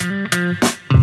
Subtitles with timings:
[0.00, 0.99] Mm-hmm.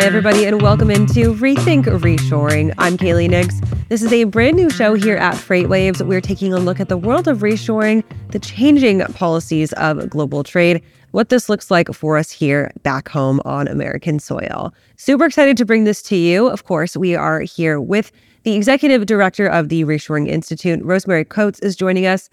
[0.00, 2.72] Hi, everybody, and welcome into Rethink Reshoring.
[2.78, 3.60] I'm Kaylee Nix.
[3.90, 6.00] This is a brand new show here at FreightWaves.
[6.00, 10.82] We're taking a look at the world of reshoring, the changing policies of global trade,
[11.10, 14.72] what this looks like for us here back home on American soil.
[14.96, 16.48] Super excited to bring this to you.
[16.48, 18.10] Of course, we are here with
[18.44, 22.30] the executive director of the Reshoring Institute, Rosemary Coates, is joining us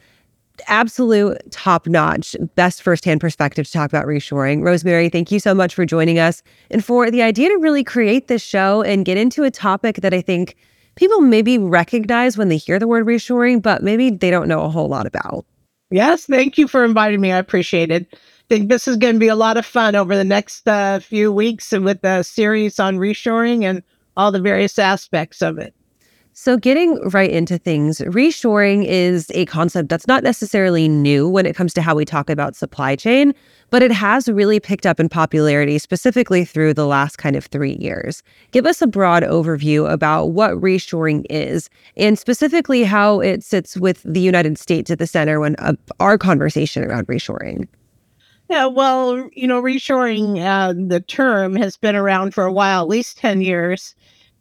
[0.67, 4.63] absolute top notch, best firsthand perspective to talk about reshoring.
[4.63, 8.27] Rosemary, thank you so much for joining us and for the idea to really create
[8.27, 10.55] this show and get into a topic that I think
[10.95, 14.69] people maybe recognize when they hear the word reshoring, but maybe they don't know a
[14.69, 15.45] whole lot about.
[15.89, 17.31] Yes, thank you for inviting me.
[17.31, 18.07] I appreciate it.
[18.13, 18.17] I
[18.49, 21.31] think this is going to be a lot of fun over the next uh, few
[21.31, 23.83] weeks with the series on reshoring and
[24.17, 25.73] all the various aspects of it.
[26.39, 31.55] So, getting right into things, reshoring is a concept that's not necessarily new when it
[31.55, 33.33] comes to how we talk about supply chain,
[33.71, 37.75] but it has really picked up in popularity specifically through the last kind of three
[37.79, 38.21] years.
[38.51, 44.03] Give us a broad overview about what reshoring is and specifically how it sits with
[44.03, 47.67] the United States at the center when uh, our conversation around reshoring.
[48.47, 52.89] Yeah, well, you know, reshoring, uh, the term has been around for a while, at
[52.89, 53.95] least 10 years.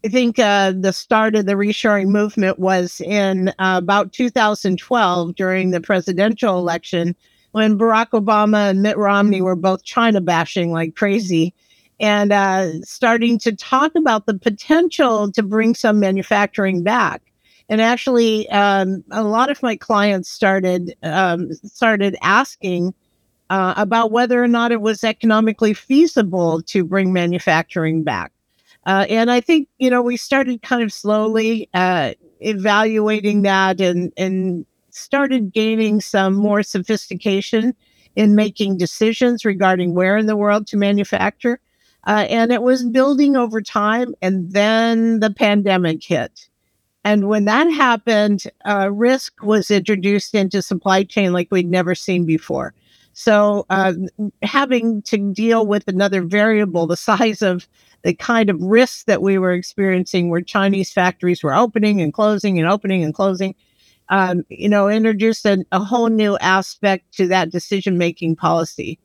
[0.07, 5.73] I think uh, the start of the reshoring movement was in uh, about 2012 during
[5.73, 7.17] the presidential election
[7.51, 11.53] when Barack Obama and Mitt Romney were both China bashing like crazy
[11.99, 17.21] and uh, starting to talk about the potential to bring some manufacturing back.
[17.69, 22.95] And actually, um, a lot of my clients started um, started asking
[23.51, 28.31] uh, about whether or not it was economically feasible to bring manufacturing back.
[28.87, 34.13] Uh, and I think, you know, we started kind of slowly uh, evaluating that and,
[34.17, 37.75] and started gaining some more sophistication
[38.15, 41.61] in making decisions regarding where in the world to manufacture.
[42.07, 44.15] Uh, and it was building over time.
[44.23, 46.49] And then the pandemic hit.
[47.05, 52.25] And when that happened, uh, risk was introduced into supply chain like we'd never seen
[52.25, 52.73] before.
[53.19, 53.95] So, uh,
[54.43, 57.67] having to deal with another variable the size of
[58.03, 62.59] the kind of risks that we were experiencing where Chinese factories were opening and closing
[62.59, 63.55] and opening and closing,
[64.11, 68.99] um, you know, introduced a, a, whole new aspect to that decision making policy.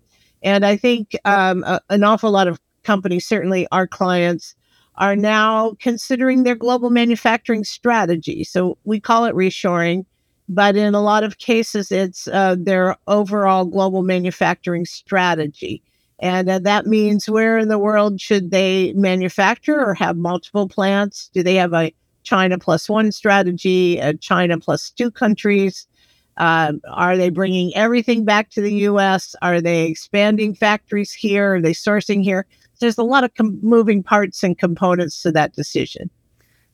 [0.44, 4.56] And I think um, a, an awful lot of companies, certainly our clients,
[4.96, 8.44] are now considering their global manufacturing strategy.
[8.44, 10.06] So we call it reshoring,
[10.52, 15.82] but in a lot of cases, it's uh, their overall global manufacturing strategy.
[16.20, 21.30] And uh, that means where in the world should they manufacture or have multiple plants?
[21.34, 25.88] Do they have a China plus one strategy, a China plus two countries?
[26.36, 29.36] Uh, are they bringing everything back to the US?
[29.42, 31.56] Are they expanding factories here?
[31.56, 32.46] Are they sourcing here?
[32.82, 36.10] There's a lot of com- moving parts and components to that decision.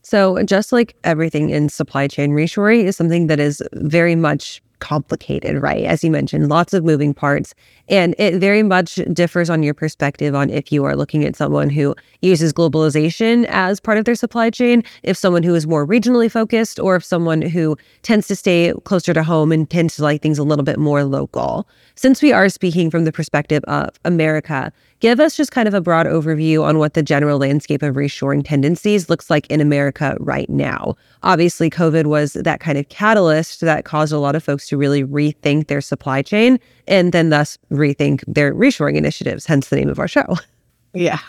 [0.08, 5.62] So, just like everything in supply chain, reshoring is something that is very much complicated,
[5.62, 5.84] right?
[5.84, 7.54] As you mentioned, lots of moving parts.
[7.90, 11.70] And it very much differs on your perspective on if you are looking at someone
[11.70, 16.32] who uses globalization as part of their supply chain, if someone who is more regionally
[16.32, 20.22] focused, or if someone who tends to stay closer to home and tends to like
[20.22, 21.68] things a little bit more local.
[21.96, 25.82] Since we are speaking from the perspective of America, give us just kind of a
[25.82, 30.50] broad overview on what the general landscape of reshoring tendencies looks like in America right
[30.50, 30.96] now.
[31.24, 35.04] Obviously, COVID was that kind of catalyst that caused a lot of folks to really
[35.04, 40.00] rethink their supply chain and then thus rethink their reshoring initiatives, hence the name of
[40.00, 40.36] our show.
[40.94, 41.20] Yeah.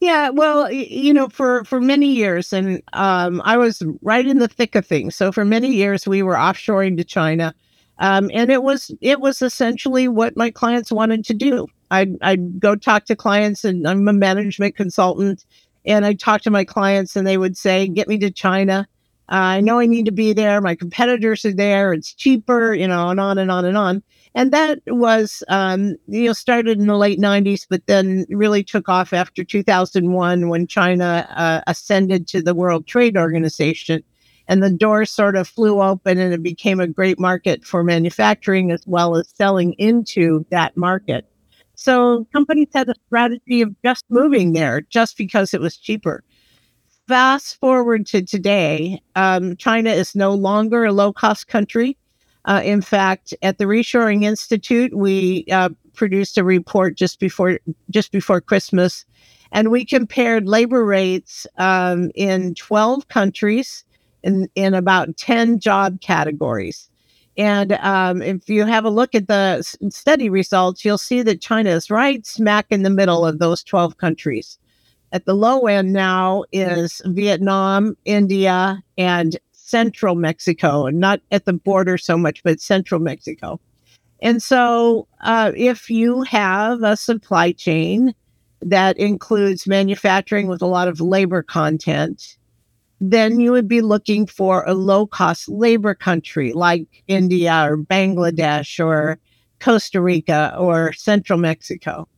[0.00, 4.48] Yeah, well, you know, for for many years, and um, I was right in the
[4.48, 5.14] thick of things.
[5.14, 7.54] So for many years, we were offshoring to China,
[7.98, 11.68] um, and it was it was essentially what my clients wanted to do.
[11.94, 15.44] I'd I'd go talk to clients, and I'm a management consultant,
[15.84, 18.88] and I'd talk to my clients, and they would say, "Get me to China."
[19.28, 20.60] I know I need to be there.
[20.60, 21.92] My competitors are there.
[21.94, 24.02] It's cheaper, you know, and on and on and on.
[24.34, 28.88] And that was, um, you know, started in the late 90s, but then really took
[28.88, 34.02] off after 2001 when China uh, ascended to the World Trade Organization.
[34.46, 38.72] And the door sort of flew open and it became a great market for manufacturing
[38.72, 41.26] as well as selling into that market.
[41.74, 46.22] So companies had a strategy of just moving there just because it was cheaper
[47.06, 51.96] fast forward to today, um, China is no longer a low cost country.
[52.46, 57.58] Uh, in fact, at the Reshoring Institute, we uh, produced a report just before
[57.90, 59.04] just before Christmas,
[59.52, 63.84] and we compared labor rates um, in 12 countries
[64.22, 66.90] in, in about 10 job categories.
[67.36, 71.70] And um, if you have a look at the study results, you'll see that China
[71.70, 74.58] is right smack in the middle of those 12 countries.
[75.12, 81.52] At the low end now is Vietnam, India, and central Mexico, and not at the
[81.52, 83.60] border so much, but central Mexico.
[84.20, 88.14] And so, uh, if you have a supply chain
[88.62, 92.36] that includes manufacturing with a lot of labor content,
[93.00, 98.84] then you would be looking for a low cost labor country like India or Bangladesh
[98.84, 99.18] or
[99.60, 102.08] Costa Rica or central Mexico.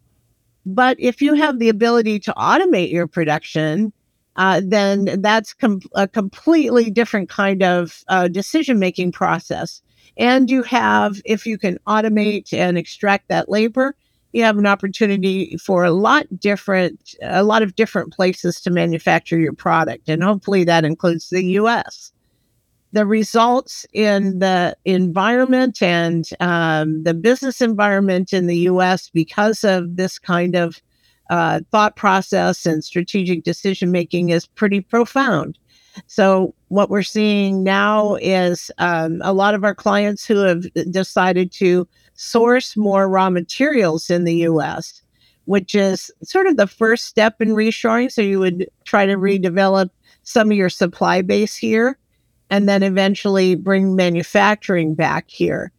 [0.64, 3.92] But if you have the ability to automate your production,
[4.36, 9.80] uh, then that's com- a completely different kind of uh, decision making process.
[10.18, 13.94] And you have, if you can automate and extract that labor,
[14.36, 19.38] you have an opportunity for a lot different, a lot of different places to manufacture
[19.38, 20.08] your product.
[20.08, 22.12] And hopefully that includes the US
[22.92, 29.96] the results in the environment and um, the business environment in the US because of
[29.96, 30.80] this kind of
[31.28, 35.58] uh, thought process and strategic decision making is pretty profound.
[36.06, 41.52] So, what we're seeing now is um, a lot of our clients who have decided
[41.52, 45.02] to source more raw materials in the US,
[45.44, 48.10] which is sort of the first step in reshoring.
[48.10, 49.90] So, you would try to redevelop
[50.22, 51.98] some of your supply base here
[52.50, 55.72] and then eventually bring manufacturing back here.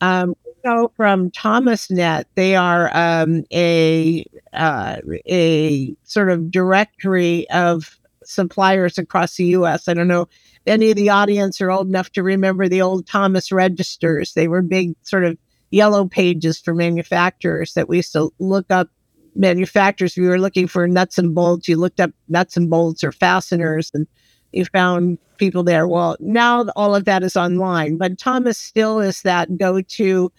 [0.00, 0.34] Um,
[0.64, 4.96] so from ThomasNet, they are um, a uh,
[5.26, 9.88] a sort of directory of suppliers across the U.S.
[9.88, 10.28] I don't know if
[10.66, 14.34] any of the audience are old enough to remember the old Thomas registers.
[14.34, 15.36] They were big sort of
[15.72, 18.88] yellow pages for manufacturers that we used to look up
[19.34, 20.16] manufacturers.
[20.16, 23.90] We were looking for nuts and bolts, you looked up nuts and bolts or fasteners
[23.94, 24.06] and
[24.52, 25.88] you found people there.
[25.88, 30.30] Well, now all of that is online, but Thomas still is that go to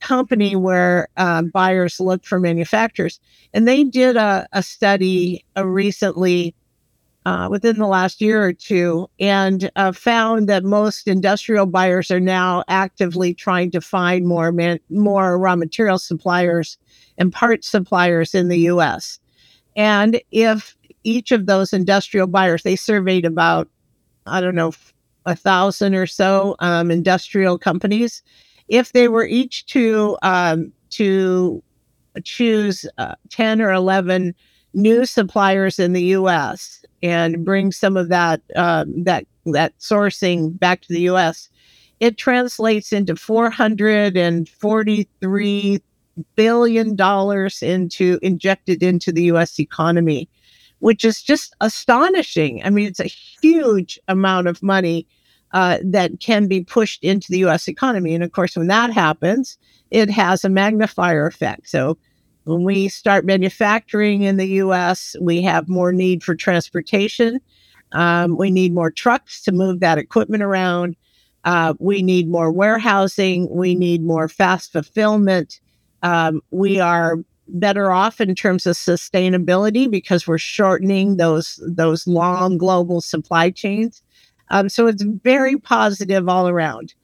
[0.00, 3.18] company where uh, buyers look for manufacturers.
[3.54, 6.54] And they did a, a study uh, recently
[7.24, 12.20] uh, within the last year or two and uh, found that most industrial buyers are
[12.20, 16.78] now actively trying to find more man- more raw material suppliers
[17.18, 19.20] and parts suppliers in the US.
[19.76, 23.68] And if each of those industrial buyers, they surveyed about,
[24.26, 24.72] I don't know,
[25.24, 28.22] a thousand or so um, industrial companies.
[28.68, 31.62] If they were each to um, to
[32.24, 34.34] choose uh, ten or eleven
[34.74, 36.81] new suppliers in the U.S.
[37.02, 41.48] and bring some of that um, that that sourcing back to the U.S.,
[42.00, 45.82] it translates into four hundred and forty three
[46.36, 49.58] billion dollars into injected into the U.S.
[49.58, 50.28] economy
[50.82, 52.60] which is just astonishing.
[52.64, 55.06] I mean, it's a huge amount of money
[55.52, 58.16] uh, that can be pushed into the US economy.
[58.16, 59.56] And of course, when that happens,
[59.92, 61.68] it has a magnifier effect.
[61.68, 61.98] So
[62.44, 67.40] when we start manufacturing in the US, we have more need for transportation.
[67.92, 70.96] Um, we need more trucks to move that equipment around.
[71.44, 73.48] Uh, we need more warehousing.
[73.50, 75.60] We need more fast fulfillment.
[76.02, 77.16] Um, we are
[77.48, 84.02] better off in terms of sustainability because we're shortening those those long global supply chains.
[84.50, 86.94] Um, so it's very positive all around.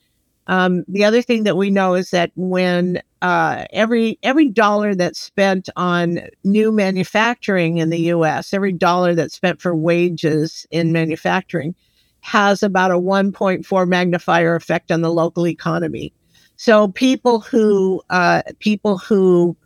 [0.48, 5.20] Um, the other thing that we know is that when uh, every every dollar that's
[5.20, 11.74] spent on new manufacturing in the U.S., every dollar that's spent for wages in manufacturing,
[12.20, 16.12] has about a 1.4 magnifier effect on the local economy.
[16.56, 19.56] So people who uh, people who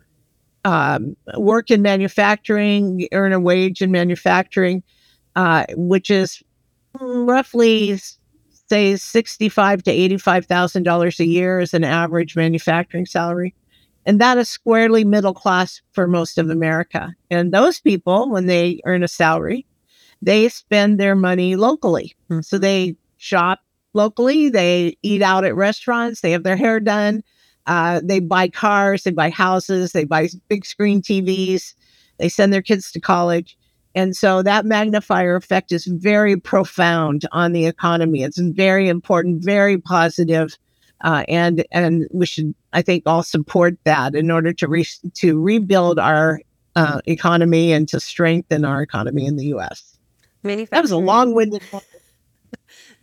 [0.65, 4.83] um, work in manufacturing, earn a wage in manufacturing,
[5.35, 6.43] uh, which is
[6.99, 7.99] roughly
[8.73, 13.53] say sixty-five to eighty-five thousand dollars a year as an average manufacturing salary,
[14.03, 17.13] and that is squarely middle class for most of America.
[17.29, 19.67] And those people, when they earn a salary,
[20.23, 22.41] they spend their money locally, mm-hmm.
[22.41, 23.59] so they shop
[23.93, 24.49] locally.
[24.49, 26.21] They eat out at restaurants.
[26.21, 27.23] They have their hair done.
[27.67, 29.03] Uh, they buy cars.
[29.03, 29.91] They buy houses.
[29.91, 31.75] They buy big screen TVs.
[32.17, 33.55] They send their kids to college.
[33.95, 38.23] And so that magnifier effect is very profound on the economy.
[38.23, 40.57] It's very important, very positive,
[41.01, 45.39] uh, and and we should, I think, all support that in order to re- to
[45.39, 46.41] rebuild our
[46.75, 49.97] uh, economy and to strengthen our economy in the U.S.
[50.71, 51.61] That was a long-winded.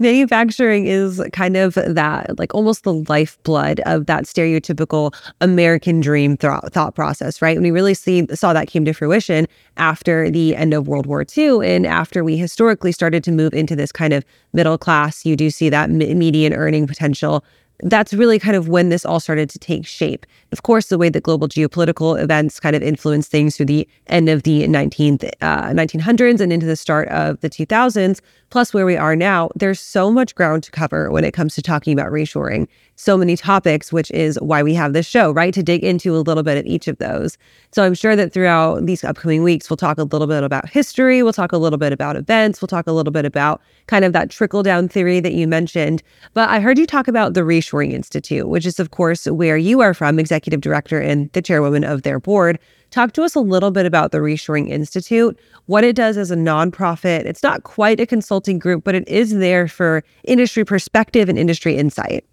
[0.00, 6.52] manufacturing is kind of that like almost the lifeblood of that stereotypical american dream th-
[6.70, 7.56] thought process right?
[7.56, 11.24] And we really see saw that came to fruition after the end of world war
[11.36, 15.24] ii and after we historically started to move into this kind of middle class.
[15.24, 17.44] You do see that median earning potential
[17.82, 20.26] that's really kind of when this all started to take shape.
[20.52, 24.28] Of course, the way that global geopolitical events kind of influenced things through the end
[24.28, 28.20] of the 19th, uh, 1900s and into the start of the 2000s,
[28.50, 31.62] plus where we are now, there's so much ground to cover when it comes to
[31.62, 35.54] talking about reshoring so many topics, which is why we have this show, right?
[35.54, 37.38] To dig into a little bit of each of those.
[37.72, 41.22] So I'm sure that throughout these upcoming weeks, we'll talk a little bit about history,
[41.22, 44.12] we'll talk a little bit about events, we'll talk a little bit about kind of
[44.12, 46.02] that trickle down theory that you mentioned.
[46.34, 49.80] But I heard you talk about the Reshoring Institute, which is, of course, where you
[49.80, 52.58] are from, executive director and the chairwoman of their board.
[52.90, 56.36] Talk to us a little bit about the Reshoring Institute, what it does as a
[56.36, 57.24] nonprofit.
[57.24, 61.76] It's not quite a consulting group, but it is there for industry perspective and industry
[61.76, 62.24] insight.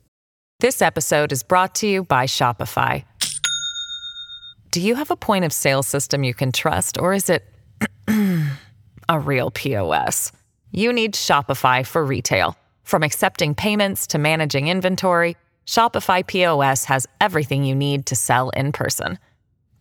[0.59, 3.03] This episode is brought to you by Shopify.
[4.71, 7.45] Do you have a point of sale system you can trust, or is it
[9.09, 10.31] a real POS?
[10.71, 12.57] You need Shopify for retail.
[12.87, 18.71] From accepting payments to managing inventory, Shopify POS has everything you need to sell in
[18.71, 19.19] person.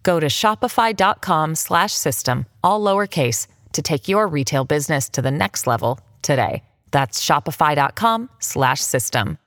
[0.03, 6.65] Go to shopify.com/system all lowercase to take your retail business to the next level today.
[6.91, 9.39] That's shopify.com/system.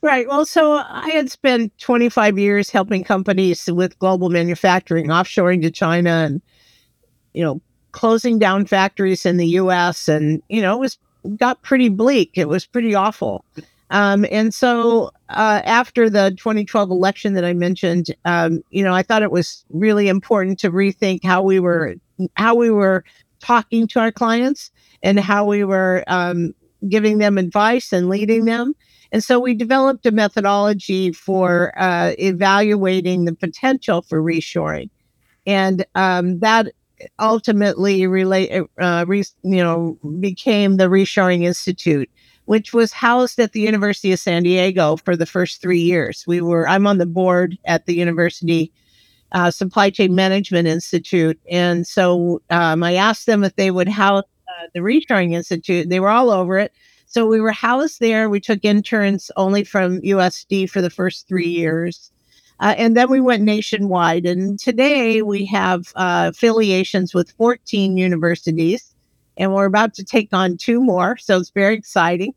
[0.00, 0.28] Right.
[0.28, 6.10] Well, so I had spent 25 years helping companies with global manufacturing, offshoring to China
[6.10, 6.40] and,
[7.34, 7.60] you know,
[7.90, 10.06] closing down factories in the US.
[10.06, 10.98] And, you know, it was
[11.36, 12.32] got pretty bleak.
[12.34, 13.44] It was pretty awful.
[13.90, 19.02] Um, and so uh, after the 2012 election that I mentioned, um, you know, I
[19.02, 21.94] thought it was really important to rethink how we were
[22.34, 23.04] how we were
[23.40, 24.70] talking to our clients
[25.02, 26.54] and how we were um,
[26.88, 28.74] giving them advice and leading them.
[29.12, 34.90] And so we developed a methodology for uh, evaluating the potential for reshoring.
[35.46, 36.72] And um, that
[37.18, 38.50] ultimately relate,
[38.80, 42.10] uh, re, you know, became the Reshoring Institute,
[42.46, 46.24] which was housed at the University of San Diego for the first three years.
[46.26, 48.72] We were, I'm on the board at the University
[49.32, 51.38] uh, Supply Chain Management Institute.
[51.50, 55.88] And so um, I asked them if they would house uh, the Reshoring Institute.
[55.88, 56.72] They were all over it.
[57.06, 58.28] So we were housed there.
[58.28, 62.10] We took interns only from USD for the first three years.
[62.60, 64.24] Uh, and then we went nationwide.
[64.26, 68.94] And today we have uh, affiliations with 14 universities,
[69.36, 71.16] and we're about to take on two more.
[71.18, 72.34] So it's very exciting.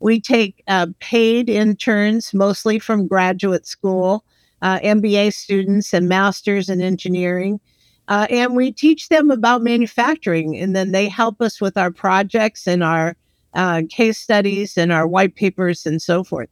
[0.00, 4.24] We take uh, paid interns, mostly from graduate school,
[4.60, 7.60] uh, MBA students, and masters in engineering.
[8.08, 12.66] Uh, and we teach them about manufacturing, and then they help us with our projects
[12.66, 13.16] and our
[13.54, 16.48] uh, case studies and our white papers and so forth.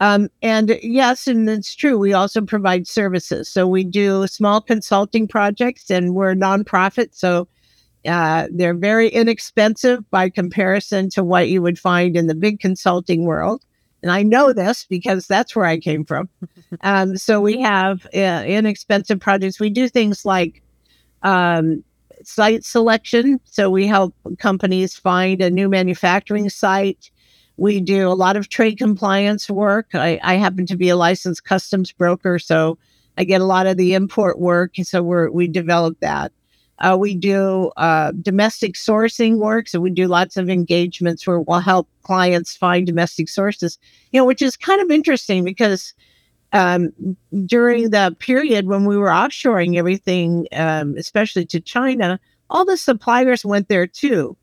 [0.00, 1.98] Um, and yes, and it's true.
[1.98, 3.48] We also provide services.
[3.48, 7.14] So we do small consulting projects, and we're a nonprofit.
[7.14, 7.48] So
[8.06, 13.24] uh, they're very inexpensive by comparison to what you would find in the big consulting
[13.24, 13.64] world.
[14.02, 16.28] And I know this because that's where I came from.
[16.80, 19.60] Um, so we have uh, inexpensive projects.
[19.60, 20.60] We do things like
[21.22, 21.84] um,
[22.24, 23.38] site selection.
[23.44, 27.12] So we help companies find a new manufacturing site.
[27.56, 29.94] We do a lot of trade compliance work.
[29.94, 32.78] I, I happen to be a licensed customs broker, so
[33.16, 34.72] I get a lot of the import work.
[34.82, 36.32] So we're, we develop that.
[36.80, 39.68] Uh, we do uh, domestic sourcing work.
[39.68, 43.78] So we do lots of engagements where we'll help clients find domestic sources,
[44.10, 45.94] you know, which is kind of interesting because
[46.52, 46.92] um,
[47.46, 52.18] during the period when we were offshoring everything, um, especially to China,
[52.50, 54.36] all the suppliers went there too.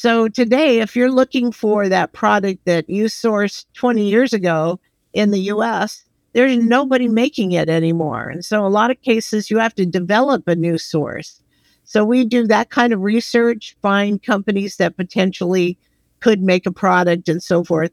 [0.00, 4.80] So today, if you're looking for that product that you sourced 20 years ago
[5.12, 8.30] in the US, there's nobody making it anymore.
[8.30, 11.42] And so, a lot of cases, you have to develop a new source.
[11.84, 15.76] So, we do that kind of research, find companies that potentially
[16.20, 17.92] could make a product and so forth.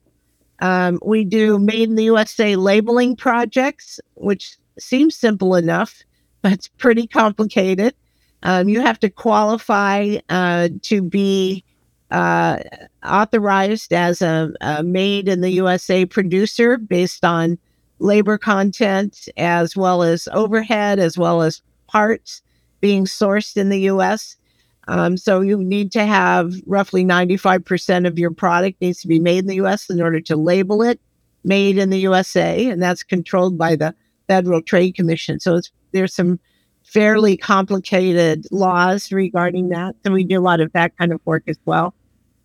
[0.60, 6.04] Um, we do made in the USA labeling projects, which seems simple enough,
[6.42, 7.96] but it's pretty complicated.
[8.44, 11.66] Um, you have to qualify uh, to be
[12.12, 12.60] uh,
[13.06, 17.58] authorized as a, a made in the USA producer based on
[18.00, 22.42] labor content as well as overhead as well as parts
[22.80, 24.38] being sourced in the US.
[24.88, 29.40] Um, so you need to have roughly 95% of your product needs to be made
[29.40, 31.00] in the US in order to label it
[31.44, 33.96] made in the USA, and that's controlled by the
[34.28, 35.40] Federal Trade Commission.
[35.40, 35.62] So
[35.92, 36.40] there's some
[36.84, 39.96] fairly complicated laws regarding that.
[40.06, 41.94] So we do a lot of that kind of work as well.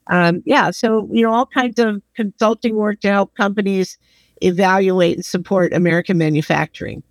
[0.08, 3.98] Um, yeah, so you know all kinds of consulting work to help companies
[4.42, 7.02] evaluate and support American manufacturing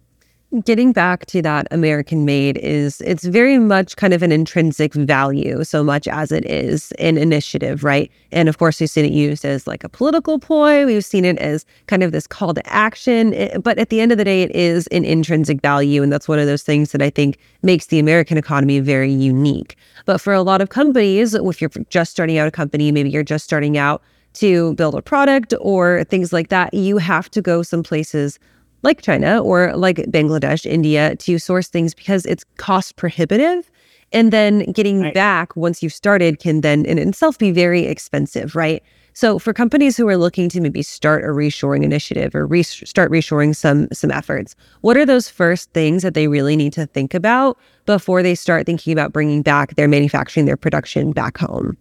[0.60, 5.64] getting back to that American made is it's very much kind of an intrinsic value
[5.64, 8.12] so much as it is an initiative, right?
[8.34, 10.86] And of course, we've seen it used as like a political ploy.
[10.86, 13.34] We've seen it as kind of this call to action.
[13.34, 16.04] Eh, but at the end of the day, it is an intrinsic value.
[16.04, 19.78] And that's one of those things that I think makes the American economy very unique.
[20.06, 23.24] But for a lot of companies, if you're just starting out a company, maybe you're
[23.24, 24.02] just starting out
[24.34, 28.38] to build a product or things like that, you have to go some places
[28.84, 33.70] like China or like Bangladesh, India to source things because it's cost prohibitive.
[34.14, 35.14] And then getting right.
[35.14, 38.84] back once you've started can then in itself be very expensive, right?
[39.14, 43.12] So for companies who are looking to maybe start a reshoring initiative or re- start
[43.12, 47.14] reshoring some some efforts, what are those first things that they really need to think
[47.14, 51.78] about before they start thinking about bringing back their manufacturing, their production back home?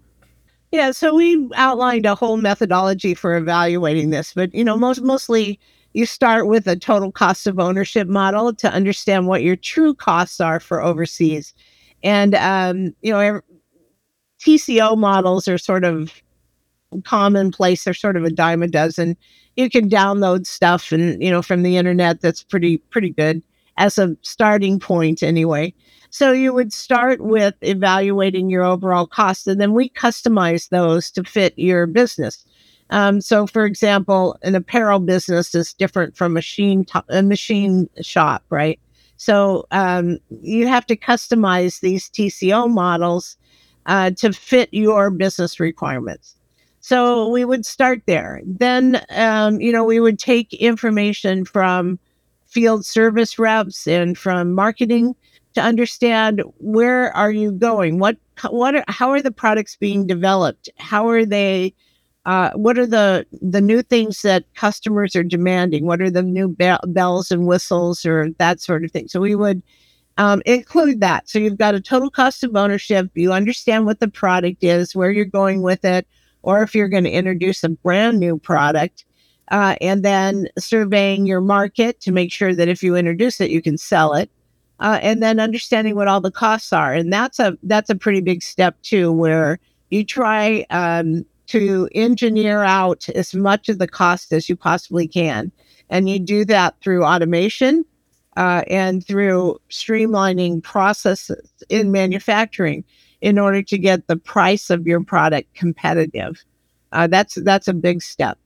[0.72, 5.58] Yeah, so we outlined a whole methodology for evaluating this, but you know, most mostly
[5.92, 10.40] you start with a total cost of ownership model to understand what your true costs
[10.40, 11.52] are for overseas.
[12.02, 13.40] And, um, you know,
[14.40, 16.12] TCO models are sort of
[17.04, 17.84] commonplace.
[17.84, 19.16] They're sort of a dime a dozen.
[19.56, 23.42] You can download stuff and, you know, from the internet that's pretty, pretty good
[23.76, 25.74] as a starting point anyway.
[26.10, 31.22] So you would start with evaluating your overall cost, and then we customize those to
[31.22, 32.44] fit your business.
[32.90, 38.44] Um, so, for example, an apparel business is different from machine to- a machine shop,
[38.50, 38.78] right?
[39.16, 43.36] So um, you have to customize these TCO models
[43.86, 46.36] uh, to fit your business requirements.
[46.80, 48.40] So we would start there.
[48.44, 51.98] Then, um, you know, we would take information from
[52.46, 55.14] field service reps and from marketing
[55.54, 58.16] to understand where are you going what
[58.50, 61.74] what are, how are the products being developed how are they
[62.26, 65.86] uh, what are the the new things that customers are demanding?
[65.86, 69.08] What are the new be- bells and whistles or that sort of thing?
[69.08, 69.62] So we would
[70.18, 71.28] um, include that.
[71.28, 73.10] So you've got a total cost of ownership.
[73.14, 76.06] You understand what the product is, where you're going with it,
[76.42, 79.06] or if you're going to introduce a brand new product,
[79.50, 83.62] uh, and then surveying your market to make sure that if you introduce it, you
[83.62, 84.30] can sell it.
[84.78, 88.20] Uh, and then understanding what all the costs are, and that's a that's a pretty
[88.20, 89.58] big step too, where
[89.90, 95.50] you try um, to engineer out as much of the cost as you possibly can.
[95.88, 97.84] And you do that through automation
[98.36, 102.84] uh, and through streamlining processes in manufacturing
[103.20, 106.42] in order to get the price of your product competitive.
[106.92, 108.38] Uh, that's that's a big step.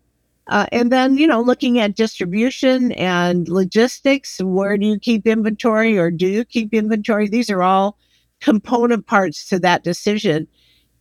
[0.46, 5.98] Uh, and then you know looking at distribution and logistics where do you keep inventory
[5.98, 7.96] or do you keep inventory these are all
[8.40, 10.46] component parts to that decision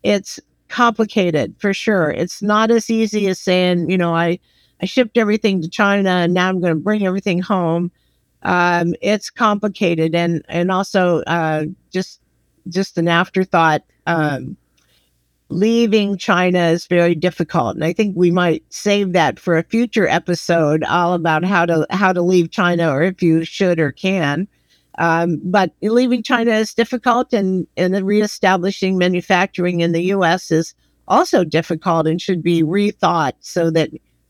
[0.04, 0.40] it's
[0.74, 2.10] complicated for sure.
[2.10, 4.40] It's not as easy as saying, you know, I
[4.82, 7.92] I shipped everything to China and now I'm going to bring everything home.
[8.42, 12.22] Um, it's complicated and and also uh, just
[12.70, 13.84] just an afterthought.
[14.08, 14.58] Um,
[15.50, 20.08] leaving China is very difficult, and I think we might save that for a future
[20.08, 24.48] episode, all about how to how to leave China or if you should or can.
[24.98, 30.52] Um, but leaving China is difficult, and, and reestablishing manufacturing in the U.S.
[30.52, 30.76] is
[31.08, 33.90] also difficult and should be rethought so that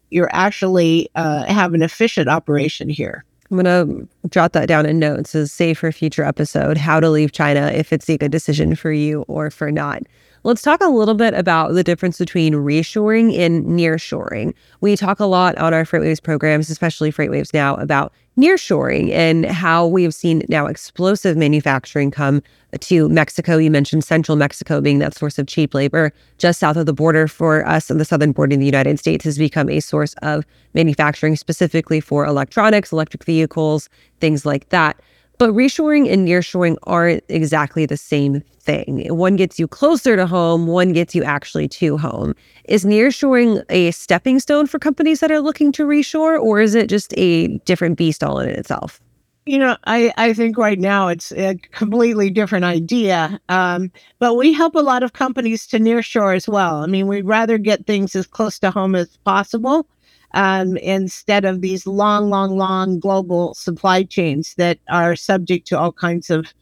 [0.09, 3.25] you're actually uh, have an efficient operation here.
[3.51, 7.09] I'm going to jot that down in notes as save for future episode how to
[7.09, 10.03] leave China if it's a good decision for you or for not.
[10.45, 14.53] Let's talk a little bit about the difference between reshoring and nearshoring.
[14.81, 19.87] We talk a lot on our FreightWaves programs, especially FreightWaves now, about nearshoring and how
[19.87, 22.43] we have seen now explosive manufacturing come
[22.81, 23.57] to Mexico.
[23.57, 26.11] You mentioned central Mexico being that source of cheap labor.
[26.39, 29.23] Just south of the border for us on the southern border of the United States
[29.23, 33.87] has become a source of manufacturing specifically for electronics, electric vehicles,
[34.19, 34.99] things like that.
[35.37, 39.05] But reshoring and nearshoring aren't exactly the same thing.
[39.15, 42.33] One gets you closer to home, one gets you actually to home.
[42.65, 46.87] Is nearshoring a stepping stone for companies that are looking to reshore, or is it
[46.87, 49.01] just a different beast all in itself?
[49.45, 53.41] You know, I, I think right now it's a completely different idea.
[53.49, 56.77] Um, but we help a lot of companies to nearshore as well.
[56.77, 59.85] I mean, we'd rather get things as close to home as possible
[60.33, 65.91] um, instead of these long, long, long global supply chains that are subject to all
[65.91, 66.53] kinds of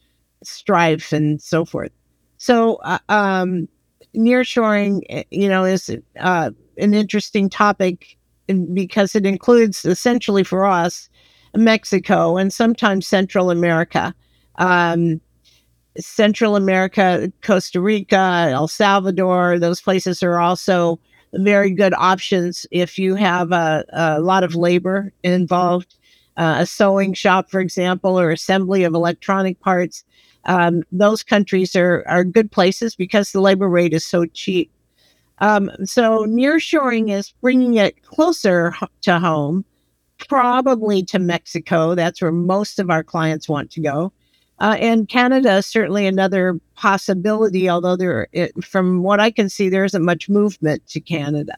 [0.42, 1.92] strife and so forth.
[2.36, 3.68] So, uh, um,
[4.14, 8.16] nearshoring, eh, you know, is uh, an interesting topic
[8.74, 11.08] because it includes essentially for us
[11.54, 14.14] Mexico and sometimes Central America.
[14.56, 15.20] Um,
[15.98, 20.98] Central America, Costa Rica, El Salvador, those places are also
[21.34, 25.96] very good options if you have a, a lot of labor involved.
[26.38, 30.02] Uh, a sewing shop, for example, or assembly of electronic parts.
[30.46, 34.70] Um, those countries are, are good places because the labor rate is so cheap.
[35.40, 39.64] Um, so nearshoring is bringing it closer to home,
[40.28, 41.94] probably to Mexico.
[41.94, 44.12] That's where most of our clients want to go.
[44.58, 49.68] Uh, and Canada is certainly another possibility, although there, it, from what I can see,
[49.68, 51.56] there isn't much movement to Canada.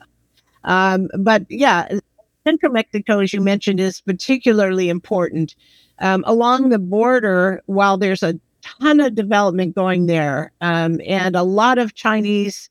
[0.64, 1.98] Um, but yeah,
[2.46, 5.54] Central Mexico, as you mentioned, is particularly important.
[5.98, 11.42] Um, along the border, while there's a ton of development going there, um, and a
[11.42, 12.70] lot of Chinese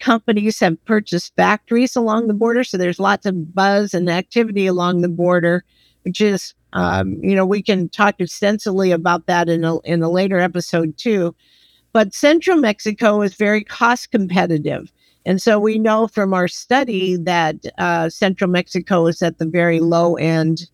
[0.00, 2.64] companies have purchased factories along the border.
[2.64, 5.64] So there's lots of buzz and activity along the border,
[6.02, 10.10] which is, um, you know, we can talk extensively about that in a, in a
[10.10, 11.34] later episode too.
[11.92, 14.92] But central Mexico is very cost competitive.
[15.24, 19.80] And so we know from our study that uh, central Mexico is at the very
[19.80, 20.68] low end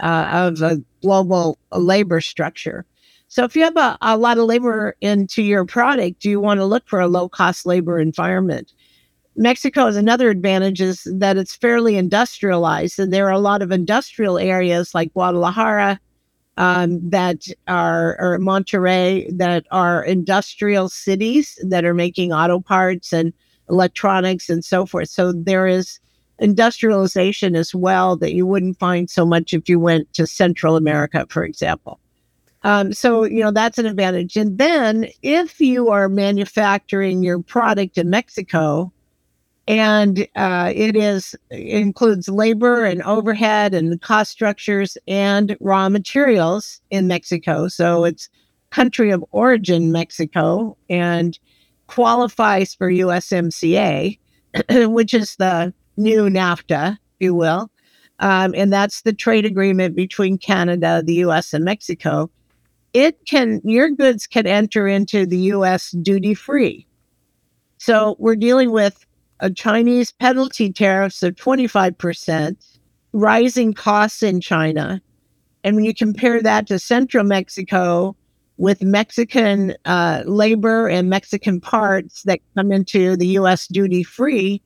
[0.00, 2.84] uh, of a global labor structure.
[3.28, 6.58] So if you have a, a lot of labor into your product, do you want
[6.58, 8.72] to look for a low cost labor environment?
[9.36, 13.72] Mexico has another advantage is that it's fairly industrialized, and there are a lot of
[13.72, 15.98] industrial areas like Guadalajara
[16.56, 23.32] um, that are or Monterrey that are industrial cities that are making auto parts and
[23.68, 25.08] electronics and so forth.
[25.08, 25.98] So there is
[26.38, 31.26] industrialization as well that you wouldn't find so much if you went to Central America,
[31.28, 31.98] for example.
[32.62, 34.36] Um, so, you know, that's an advantage.
[34.36, 38.90] And then if you are manufacturing your product in Mexico,
[39.66, 46.80] and uh, it is it includes labor and overhead and cost structures and raw materials
[46.90, 47.68] in Mexico.
[47.68, 48.28] So it's
[48.70, 51.38] country of origin Mexico and
[51.86, 54.18] qualifies for USMCA,
[54.90, 57.70] which is the new NAFTA, if you will.
[58.20, 62.30] Um, and that's the trade agreement between Canada, the US, and Mexico
[62.94, 66.86] it can your goods can enter into the US duty free.
[67.76, 69.04] So we're dealing with
[69.40, 72.56] a Chinese penalty tariffs of 25%,
[73.12, 75.00] rising costs in China.
[75.62, 78.16] And when you compare that to central Mexico
[78.56, 84.62] with Mexican uh, labor and Mexican parts that come into the US duty free,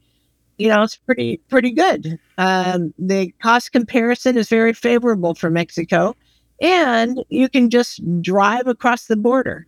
[0.58, 2.18] you know, it's pretty, pretty good.
[2.36, 6.14] Um, the cost comparison is very favorable for Mexico
[6.60, 9.66] and you can just drive across the border.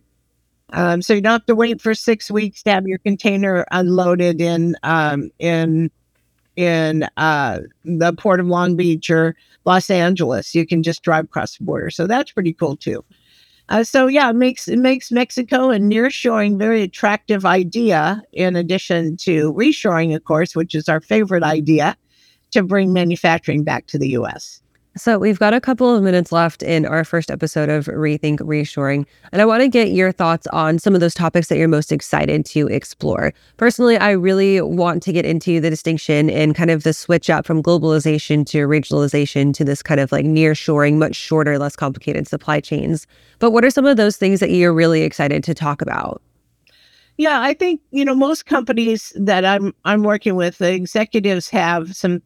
[0.73, 4.39] Um, so you don't have to wait for six weeks to have your container unloaded
[4.41, 5.91] in um, in
[6.55, 10.53] in uh, the port of Long Beach or Los Angeles.
[10.53, 11.89] You can just drive across the border.
[11.89, 13.03] So that's pretty cool too.
[13.69, 18.21] Uh, so yeah, it makes it makes Mexico and nearshoring very attractive idea.
[18.33, 21.95] In addition to reshoring, of course, which is our favorite idea,
[22.51, 24.61] to bring manufacturing back to the U.S.
[24.97, 29.05] So we've got a couple of minutes left in our first episode of Rethink Reshoring,
[29.31, 31.93] and I want to get your thoughts on some of those topics that you're most
[31.93, 33.33] excited to explore.
[33.55, 37.45] Personally, I really want to get into the distinction and kind of the switch up
[37.45, 42.59] from globalization to regionalization to this kind of like nearshoring, much shorter, less complicated supply
[42.59, 43.07] chains.
[43.39, 46.21] But what are some of those things that you're really excited to talk about?
[47.17, 51.95] Yeah, I think you know most companies that I'm I'm working with, the executives have
[51.95, 52.21] some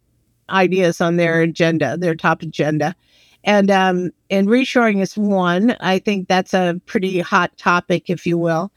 [0.50, 2.96] ideas on their agenda, their top agenda.
[3.44, 5.78] And um, and reshoring is one.
[5.80, 8.72] I think that's a pretty hot topic, if you will,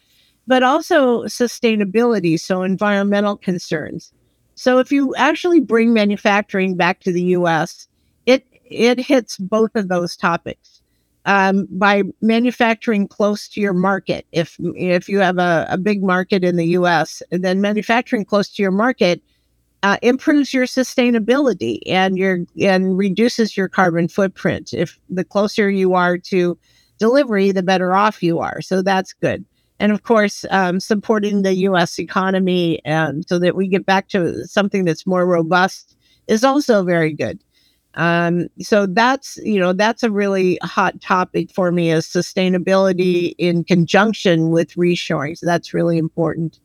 [0.47, 4.13] but also sustainability, so environmental concerns.
[4.57, 7.89] So if you actually bring manufacturing back to the U.S.,
[8.27, 10.83] it it hits both of those topics.
[11.25, 16.45] Um, by manufacturing close to your market, if if you have a, a big market
[16.45, 19.23] in the U.S., then manufacturing close to your market
[19.83, 24.73] uh, improves your sustainability and your and reduces your carbon footprint.
[24.73, 26.59] If the closer you are to
[26.99, 28.61] delivery, the better off you are.
[28.61, 29.45] So that's good.
[29.81, 31.99] And of course, um, supporting the U.S.
[32.01, 37.15] economy and so that we get back to something that's more robust is also very
[37.15, 37.41] good.
[37.95, 43.65] Um, so that's you know that's a really hot topic for me is sustainability in
[43.65, 45.39] conjunction with reshoring.
[45.39, 46.61] So that's really important.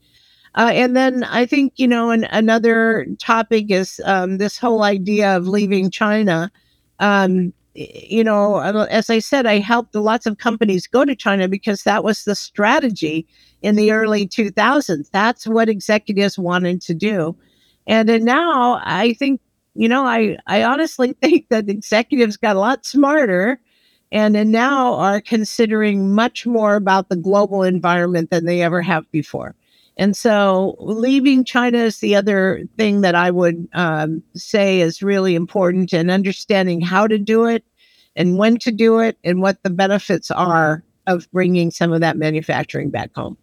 [0.56, 5.36] Uh, and then I think you know an, another topic is um, this whole idea
[5.36, 6.52] of leaving China.
[7.00, 11.84] Um, you know, as I said, I helped lots of companies go to China because
[11.84, 13.26] that was the strategy
[13.64, 15.10] in the early 2000s.
[15.12, 17.36] That's what executives wanted to do.
[17.88, 19.42] And then now I think,
[19.74, 23.60] you know, I, I honestly think that executives got a lot smarter
[24.12, 29.10] and then now are considering much more about the global environment than they ever have
[29.12, 29.56] before.
[29.98, 35.36] And so leaving China is the other thing that I would um, say is really
[35.36, 37.64] important and understanding how to do it
[38.16, 42.18] and when to do it and what the benefits are of bringing some of that
[42.18, 43.38] manufacturing back home.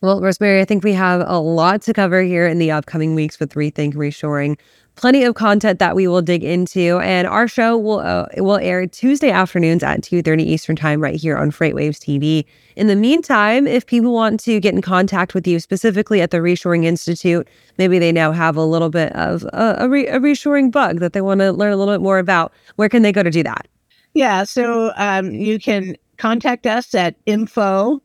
[0.00, 3.40] Well, Rosemary, I think we have a lot to cover here in the upcoming weeks
[3.40, 4.56] with Rethink Reshoring.
[4.98, 8.84] Plenty of content that we will dig into, and our show will uh, will air
[8.84, 12.44] Tuesday afternoons at two thirty Eastern Time right here on FreightWaves TV.
[12.74, 16.38] In the meantime, if people want to get in contact with you specifically at the
[16.38, 17.46] Reshoring Institute,
[17.78, 21.12] maybe they now have a little bit of a, a, re- a reshoring bug that
[21.12, 22.52] they want to learn a little bit more about.
[22.74, 23.68] Where can they go to do that?
[24.14, 28.02] Yeah, so um, you can contact us at info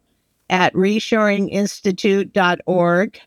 [0.51, 3.19] at reshoringinstitute.org.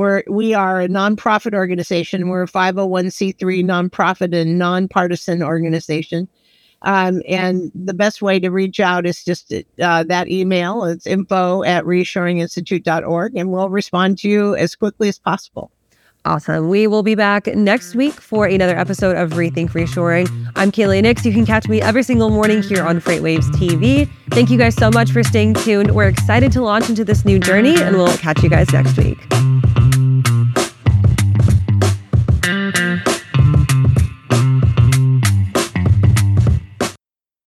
[0.00, 2.30] We're, we are a nonprofit organization.
[2.30, 6.26] We're a 501c3 nonprofit and nonpartisan organization.
[6.80, 10.84] Um, and the best way to reach out is just uh, that email.
[10.84, 15.70] It's info at reshoringinstitute.org, and we'll respond to you as quickly as possible.
[16.24, 16.70] Awesome.
[16.70, 20.28] We will be back next week for another episode of Rethink Reshoring.
[20.56, 21.26] I'm Kaylee Nix.
[21.26, 24.08] You can catch me every single morning here on FreightWaves TV.
[24.30, 25.94] Thank you guys so much for staying tuned.
[25.94, 29.18] We're excited to launch into this new journey, and we'll catch you guys next week.